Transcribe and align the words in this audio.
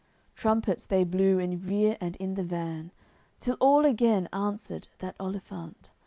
Trumpets 0.33 0.87
they 0.87 1.03
blew 1.03 1.37
in 1.37 1.61
rear 1.61 1.95
and 2.01 2.15
in 2.15 2.33
the 2.33 2.41
van, 2.41 2.91
Till 3.39 3.55
all 3.59 3.85
again 3.85 4.27
answered 4.33 4.87
that 4.97 5.15
olifant. 5.19 5.91